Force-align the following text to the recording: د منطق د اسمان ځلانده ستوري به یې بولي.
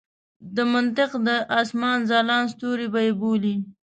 د 0.55 0.57
منطق 0.73 1.11
د 1.27 1.29
اسمان 1.59 1.97
ځلانده 2.09 2.51
ستوري 2.53 2.87
به 2.93 2.99
یې 3.05 3.13
بولي. 3.19 3.55